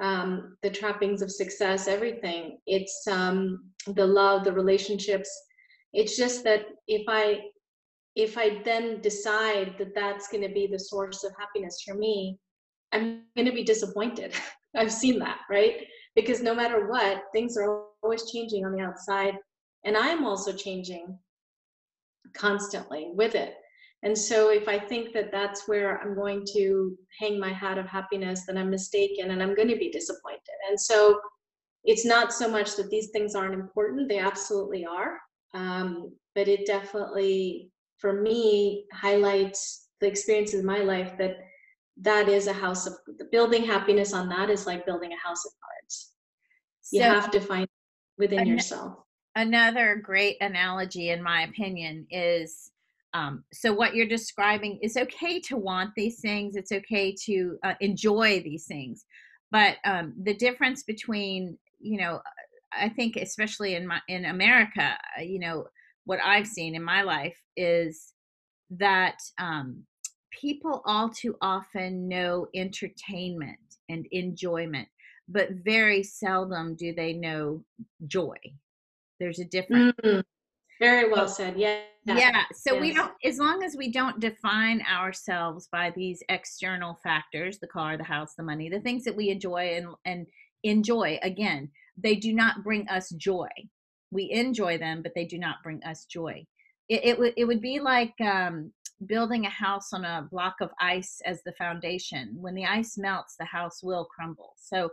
[0.00, 2.58] um, the trappings of success, everything.
[2.66, 5.30] It's um, the love, the relationships.
[5.92, 7.42] It's just that if I
[8.16, 12.38] if I then decide that that's going to be the source of happiness for me,
[12.92, 14.32] I'm going to be disappointed.
[14.76, 15.82] I've seen that, right?
[16.14, 19.34] Because no matter what, things are always changing on the outside.
[19.84, 21.18] And I'm also changing
[22.34, 23.54] constantly with it.
[24.02, 27.86] And so if I think that that's where I'm going to hang my hat of
[27.86, 30.40] happiness, then I'm mistaken and I'm going to be disappointed.
[30.68, 31.18] And so
[31.84, 35.18] it's not so much that these things aren't important, they absolutely are.
[35.54, 41.36] Um, but it definitely, for me, highlights the experiences in my life that
[42.02, 42.94] that is a house of
[43.30, 46.12] building happiness on that is like building a house of cards.
[46.90, 47.68] You so, have to find
[48.18, 48.98] within an- yourself.
[49.36, 52.70] another great analogy in my opinion is
[53.14, 57.74] um, so what you're describing is okay to want these things it's okay to uh,
[57.80, 59.04] enjoy these things.
[59.52, 62.20] But um, the difference between you know
[62.72, 65.66] i think especially in my in america uh, you know
[66.06, 68.12] what i've seen in my life is
[68.70, 69.84] that um,
[70.40, 74.88] people all too often know entertainment and enjoyment,
[75.28, 77.64] but very seldom do they know
[78.06, 78.36] joy.
[79.20, 79.94] There's a difference.
[80.04, 80.22] Mm,
[80.80, 81.56] very well said.
[81.56, 81.80] Yeah.
[82.06, 82.42] Yeah.
[82.54, 82.80] So yes.
[82.82, 87.96] we don't, as long as we don't define ourselves by these external factors, the car,
[87.96, 90.26] the house, the money, the things that we enjoy and, and
[90.64, 93.48] enjoy, again, they do not bring us joy.
[94.10, 96.44] We enjoy them, but they do not bring us joy.
[96.88, 98.72] It, it would, it would be like, um,
[99.06, 102.34] building a house on a block of ice as the foundation.
[102.36, 104.54] When the ice melts, the house will crumble.
[104.56, 104.90] So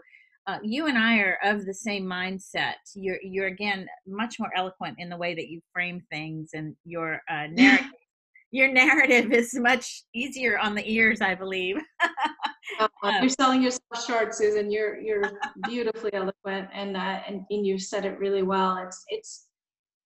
[0.47, 2.75] uh, you and I are of the same mindset.
[2.95, 7.21] You're you're again much more eloquent in the way that you frame things, and your
[7.29, 7.89] uh, narrative
[8.51, 11.77] your narrative is much easier on the ears, I believe.
[12.79, 12.87] uh,
[13.21, 14.71] you're selling yourself short, Susan.
[14.71, 15.31] You're you're
[15.63, 18.77] beautifully eloquent, and uh, and and you said it really well.
[18.77, 19.47] It's it's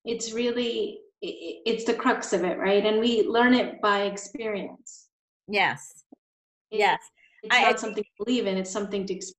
[0.04, 1.00] it's really
[1.66, 2.86] it's the crux of it, right?
[2.86, 5.08] And we learn it by experience.
[5.48, 6.04] Yes.
[6.72, 7.00] yes.
[7.44, 9.36] It's not I, something to believe in, it's something to experience.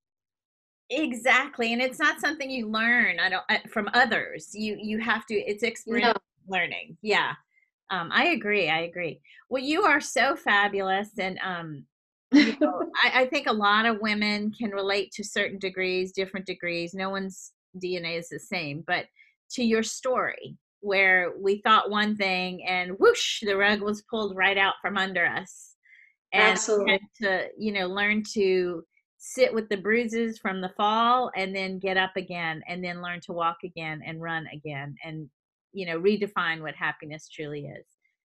[0.90, 1.72] Exactly.
[1.72, 4.50] And it's not something you learn I don't from others.
[4.54, 6.14] You you have to it's experience
[6.46, 6.56] no.
[6.56, 6.96] learning.
[7.02, 7.32] Yeah.
[7.90, 8.68] Um, I agree.
[8.68, 9.20] I agree.
[9.50, 11.84] Well, you are so fabulous and um
[12.32, 16.46] you know, I, I think a lot of women can relate to certain degrees, different
[16.46, 16.94] degrees.
[16.94, 19.06] No one's DNA is the same, but
[19.50, 24.56] to your story where we thought one thing and whoosh, the rug was pulled right
[24.56, 25.74] out from under us.
[26.32, 27.00] And Absolutely.
[27.22, 28.84] to, you know, learn to
[29.18, 33.20] sit with the bruises from the fall and then get up again and then learn
[33.26, 35.28] to walk again and run again and,
[35.72, 37.84] you know, redefine what happiness truly is.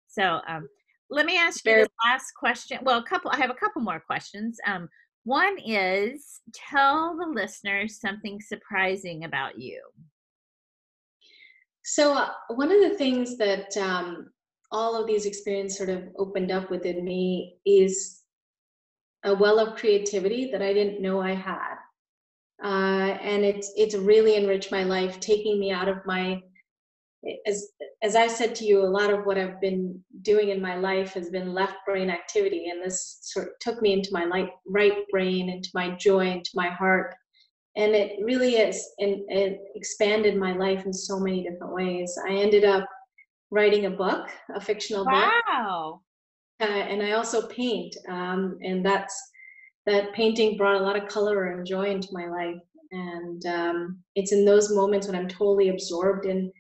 [0.09, 0.69] So, um,
[1.09, 2.79] let me ask you this last question.
[2.83, 4.59] Well, a couple, I have a couple more questions.
[4.67, 4.89] Um,
[5.25, 9.81] one is tell the listeners something surprising about you.
[11.85, 14.31] So uh, one of the things that um,
[14.71, 18.21] all of these experiences sort of opened up within me is
[19.25, 21.77] a well of creativity that I didn't know I had.
[22.63, 26.41] Uh, and it's it's really enriched my life, taking me out of my
[27.47, 27.69] as
[28.03, 31.13] as I said to you, a lot of what I've been doing in my life
[31.15, 35.05] has been left brain activity, and this sort of took me into my light, right
[35.11, 37.15] brain, into my joy, into my heart,
[37.77, 42.17] and it really is and it expanded my life in so many different ways.
[42.29, 42.89] I ended up
[43.51, 45.13] writing a book a fictional wow.
[45.13, 45.33] book.
[45.49, 46.01] Wow.
[46.61, 49.21] Uh, and i also paint um, and that's
[49.87, 52.61] that painting brought a lot of color and joy into my life.
[52.93, 56.53] And um, it's in those moments when i'm totally absorbed in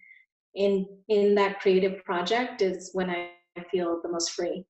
[0.54, 3.28] in in that creative project is when i
[3.70, 4.64] feel the most free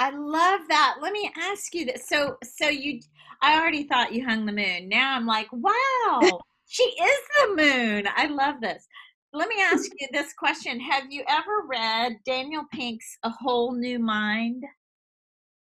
[0.00, 0.96] I love that.
[1.02, 2.08] Let me ask you this.
[2.08, 3.00] So, so you,
[3.42, 4.88] I already thought you hung the moon.
[4.88, 8.08] Now I'm like, wow, she is the moon.
[8.16, 8.88] I love this.
[9.34, 13.98] Let me ask you this question: Have you ever read Daniel Pink's A Whole New
[13.98, 14.64] Mind?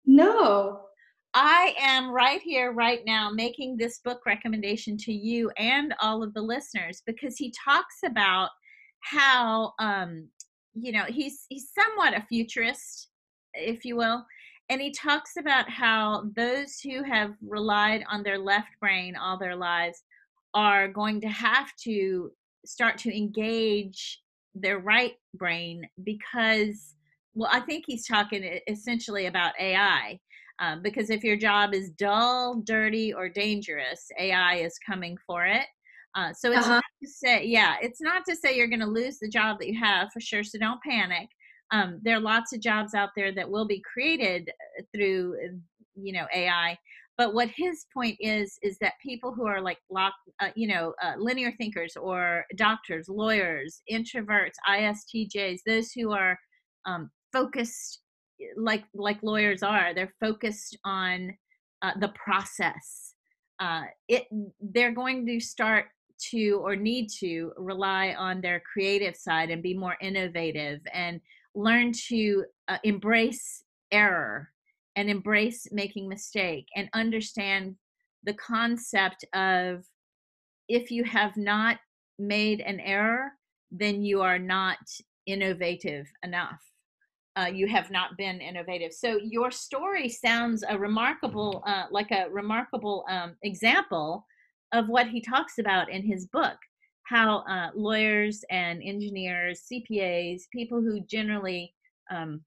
[0.06, 0.82] No.
[1.36, 6.34] I am right here, right now, making this book recommendation to you and all of
[6.34, 8.50] the listeners because he talks about
[9.00, 10.28] how, um,
[10.74, 13.10] you know, he's he's somewhat a futurist
[13.54, 14.26] if you will.
[14.70, 19.56] And he talks about how those who have relied on their left brain all their
[19.56, 20.04] lives
[20.54, 22.32] are going to have to
[22.66, 24.22] start to engage
[24.56, 26.96] their right brain because
[27.34, 30.20] well i think he's talking essentially about ai
[30.60, 35.66] um, because if your job is dull dirty or dangerous ai is coming for it
[36.16, 36.76] uh, so it's uh-huh.
[36.76, 39.68] not to say yeah it's not to say you're going to lose the job that
[39.68, 41.28] you have for sure so don't panic
[41.74, 45.36] um, there are lots of jobs out there that will be created uh, through
[45.96, 46.78] you know ai
[47.18, 50.94] but what his point is is that people who are like lock, uh, you know
[51.04, 56.38] uh, linear thinkers or doctors lawyers introverts istjs those who are
[56.86, 58.00] um, focused
[58.58, 61.32] like like lawyers are they're focused on
[61.84, 63.14] uh, the process.
[63.60, 64.24] Uh, it
[64.62, 65.86] they're going to start
[66.32, 71.20] to or need to rely on their creative side and be more innovative and
[71.56, 74.50] learn to uh, embrace error
[74.96, 77.76] and embrace making mistake and understand
[78.24, 79.84] the concept of
[80.70, 81.78] if you have not
[82.18, 83.32] made an error
[83.74, 84.78] then you are not
[85.26, 86.62] innovative enough.
[87.36, 88.94] Uh, you have not been innovative.
[88.94, 94.28] So your story sounds a remarkable uh, like a remarkable um, example
[94.72, 96.58] of what he talks about in his book
[97.04, 101.74] how uh, lawyers and engineers cpas people who generally
[102.12, 102.42] um,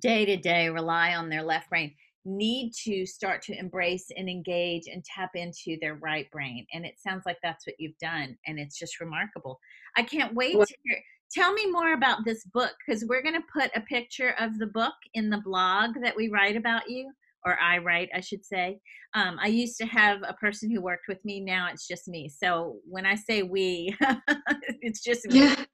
[0.00, 1.94] day to day rely on their left brain
[2.24, 6.94] need to start to embrace and engage and tap into their right brain and it
[6.98, 9.58] sounds like that's what you've done and it's just remarkable.
[9.96, 11.00] I can't wait to hear
[11.32, 14.66] tell me more about this book because we're going to put a picture of the
[14.66, 17.10] book in the blog that we write about you
[17.44, 18.78] or i write i should say
[19.14, 22.28] um, i used to have a person who worked with me now it's just me
[22.28, 23.94] so when i say we
[24.82, 25.64] it's just me yeah.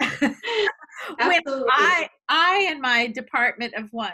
[1.18, 4.12] when I I and my department of one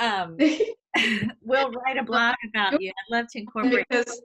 [0.00, 0.36] um,
[1.42, 2.90] will write a blog about you.
[2.90, 3.86] I'd love to incorporate.
[3.88, 4.22] Because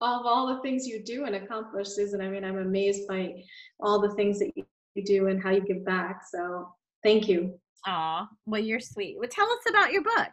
[0.00, 3.42] of all the things you do and accomplish, Susan, I mean, I'm amazed by
[3.80, 4.64] all the things that you
[5.04, 6.22] do and how you give back.
[6.30, 6.68] So
[7.02, 7.58] thank you.
[7.86, 9.16] Aw, well, you're sweet.
[9.18, 10.30] Well, tell us about your book.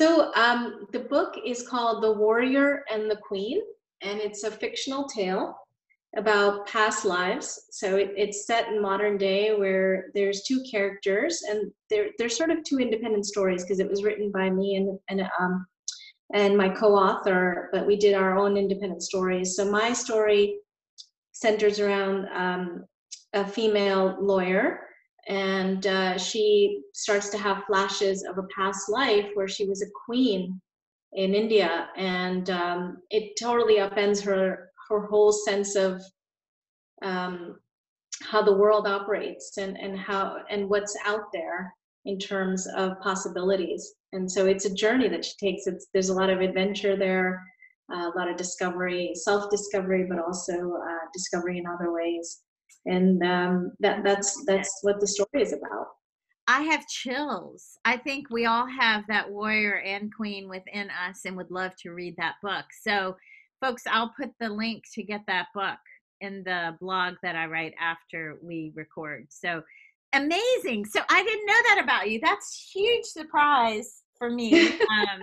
[0.00, 3.60] So um, the book is called The Warrior and the Queen,
[4.02, 5.56] and it's a fictional tale
[6.16, 7.66] about past lives.
[7.70, 12.50] So it, it's set in modern day where there's two characters and they're, they're sort
[12.50, 15.66] of two independent stories because it was written by me and, and, um,
[16.32, 19.56] and my co-author, but we did our own independent stories.
[19.56, 20.58] So my story
[21.32, 22.84] centers around um,
[23.34, 24.80] a female lawyer
[25.28, 29.90] and uh, she starts to have flashes of a past life where she was a
[30.04, 30.60] queen
[31.12, 36.00] in India, and um, it totally upends her her whole sense of
[37.02, 37.56] um,
[38.22, 41.72] how the world operates and, and how and what's out there
[42.04, 43.94] in terms of possibilities.
[44.12, 45.66] And so it's a journey that she takes.
[45.66, 47.42] It's there's a lot of adventure there,
[47.92, 52.42] uh, a lot of discovery, self-discovery, but also uh, discovery in other ways.
[52.86, 55.86] And um, that that's that's what the story is about.
[56.48, 57.78] I have chills.
[57.84, 61.90] I think we all have that warrior and queen within us and would love to
[61.90, 62.64] read that book.
[62.82, 63.16] So
[63.60, 65.78] folks, I'll put the link to get that book
[66.20, 69.26] in the blog that I write after we record.
[69.28, 69.62] So
[70.12, 70.84] amazing.
[70.84, 72.20] So I didn't know that about you.
[72.22, 74.68] That's huge surprise for me.
[74.70, 75.22] um,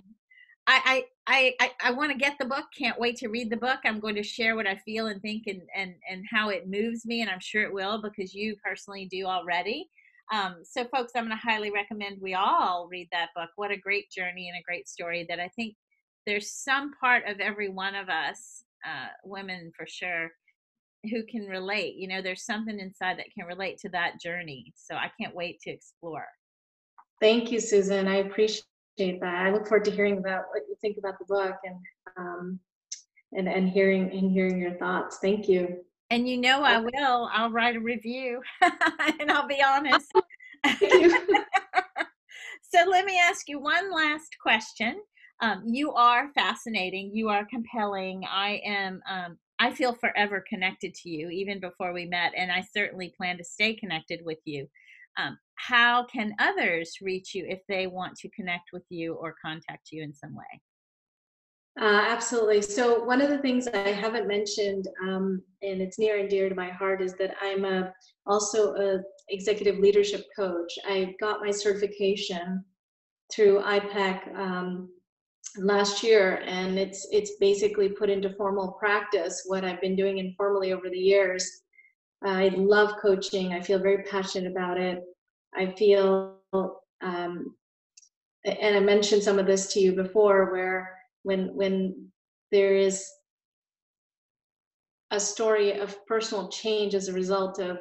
[0.67, 2.65] I, I, I, I want to get the book.
[2.77, 3.79] Can't wait to read the book.
[3.85, 7.05] I'm going to share what I feel and think and, and, and how it moves
[7.05, 7.21] me.
[7.21, 9.89] And I'm sure it will because you personally do already.
[10.33, 13.49] Um, so folks, I'm going to highly recommend we all read that book.
[13.55, 15.75] What a great journey and a great story that I think
[16.25, 20.31] there's some part of every one of us, uh, women for sure,
[21.09, 21.95] who can relate.
[21.95, 24.73] You know, there's something inside that can relate to that journey.
[24.75, 26.27] So I can't wait to explore.
[27.21, 28.07] Thank you, Susan.
[28.07, 28.63] I appreciate
[28.97, 29.45] that.
[29.45, 31.75] I look forward to hearing about what you think about the book and
[32.17, 32.59] um,
[33.33, 35.19] and and hearing and hearing your thoughts.
[35.21, 35.83] Thank you.
[36.09, 37.29] And you know I will.
[37.33, 40.11] I'll write a review and I'll be honest.
[42.71, 45.01] so let me ask you one last question
[45.43, 47.11] um, you are fascinating.
[47.13, 48.23] You are compelling.
[48.29, 49.01] I am.
[49.09, 53.37] Um, I feel forever connected to you, even before we met, and I certainly plan
[53.37, 54.67] to stay connected with you.
[55.17, 59.89] Um, how can others reach you if they want to connect with you or contact
[59.91, 60.61] you in some way?
[61.79, 62.61] Uh, absolutely.
[62.61, 66.55] So one of the things I haven't mentioned, um, and it's near and dear to
[66.55, 67.91] my heart, is that I'm a,
[68.27, 68.99] also a
[69.29, 70.71] executive leadership coach.
[70.87, 72.63] I got my certification
[73.31, 74.89] through IPEC um,
[75.57, 80.73] last year and it's it's basically put into formal practice what i've been doing informally
[80.73, 81.61] over the years
[82.23, 85.03] i love coaching i feel very passionate about it
[85.57, 86.35] i feel
[87.01, 87.55] um,
[88.45, 92.07] and i mentioned some of this to you before where when when
[92.51, 93.05] there is
[95.11, 97.77] a story of personal change as a result of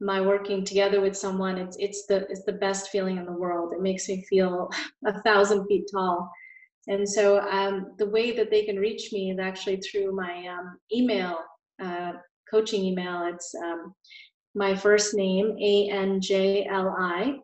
[0.00, 3.72] my working together with someone it's it's the it's the best feeling in the world.
[3.72, 4.68] It makes me feel
[5.06, 6.30] a thousand feet tall.
[6.86, 10.78] And so um, the way that they can reach me is actually through my um,
[10.92, 11.38] email
[11.82, 12.12] uh,
[12.50, 13.26] coaching email.
[13.32, 13.94] It's um,
[14.54, 17.36] my first name a-n-j-l-i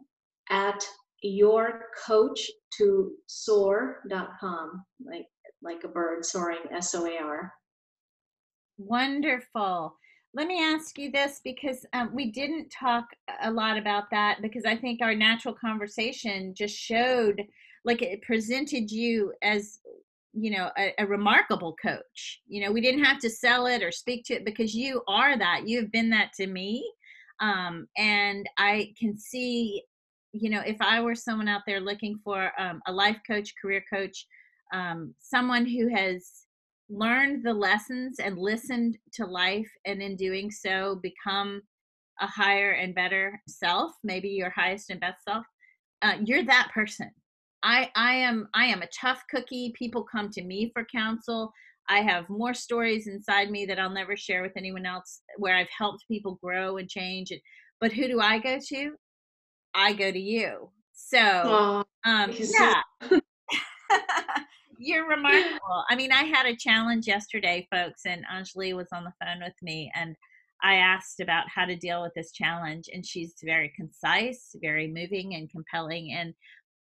[0.51, 0.85] at
[1.23, 5.27] your coach to soar.com like
[5.63, 7.53] like a bird soaring s-o-a-r
[8.79, 9.95] wonderful
[10.33, 13.05] let me ask you this because um, we didn't talk
[13.43, 17.43] a lot about that because I think our natural conversation just showed,
[17.85, 19.81] like, it presented you as,
[20.33, 22.41] you know, a, a remarkable coach.
[22.47, 25.37] You know, we didn't have to sell it or speak to it because you are
[25.37, 25.63] that.
[25.67, 26.89] You have been that to me.
[27.41, 29.83] Um, and I can see,
[30.33, 33.83] you know, if I were someone out there looking for um, a life coach, career
[33.93, 34.27] coach,
[34.73, 36.45] um, someone who has
[36.89, 41.63] learned the lessons and listened to life and in doing so become
[42.21, 45.47] a higher and better self maybe your highest and best self
[46.03, 47.11] uh, you're that person.
[47.63, 49.75] I i am i am a tough cookie.
[49.79, 51.53] People come to me for counsel
[51.91, 55.69] i have more stories inside me that i'll never share with anyone else where i've
[55.77, 57.31] helped people grow and change
[57.81, 58.93] but who do i go to
[59.75, 62.81] i go to you so um yeah
[64.83, 65.85] You're remarkable.
[65.91, 69.55] I mean, I had a challenge yesterday, folks, and Anjali was on the phone with
[69.63, 70.17] me, and
[70.63, 75.35] I asked about how to deal with this challenge, and she's very concise, very moving,
[75.35, 76.13] and compelling.
[76.13, 76.33] And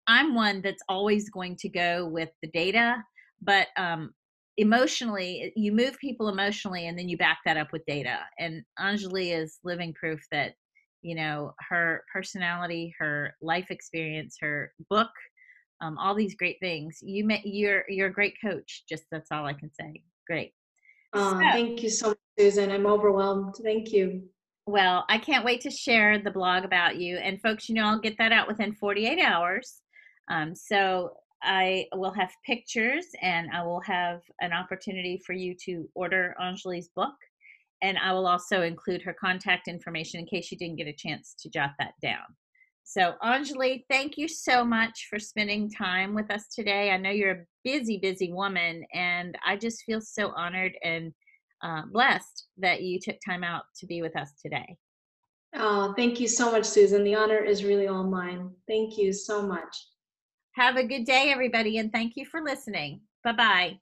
[0.08, 2.98] I'm one that's always going to go with the data,
[3.42, 4.14] but um,
[4.58, 8.20] emotionally, you move people emotionally, and then you back that up with data.
[8.40, 10.54] And Anjali is living proof that
[11.02, 15.10] you know her personality, her life experience, her book
[15.82, 17.00] um, all these great things.
[17.02, 18.84] You may, you're you're a great coach.
[18.88, 20.02] Just that's all I can say.
[20.28, 20.54] Great.
[21.14, 22.72] Oh, so, thank you so much, Susan.
[22.72, 23.56] I'm overwhelmed.
[23.64, 24.24] Thank you.
[24.68, 27.18] Well, I can't wait to share the blog about you.
[27.18, 29.82] And folks, you know, I'll get that out within 48 hours.
[30.30, 31.12] Um, so
[31.44, 36.90] I will have pictures and I will have an opportunity for you to order Anjali's
[36.96, 37.16] book.
[37.82, 41.36] And I will also include her contact information in case you didn't get a chance
[41.40, 42.24] to jot that down.
[42.88, 46.92] So, Anjali, thank you so much for spending time with us today.
[46.92, 51.12] I know you're a busy, busy woman, and I just feel so honored and
[51.64, 54.78] uh, blessed that you took time out to be with us today.
[55.56, 57.04] Oh, thank you so much, Susan.
[57.04, 58.52] The honor is really all mine.
[58.68, 59.76] Thank you so much.
[60.56, 63.02] Have a good day, everybody, and thank you for listening.
[63.24, 63.80] Bye bye.